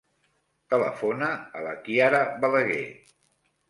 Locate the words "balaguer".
2.43-2.85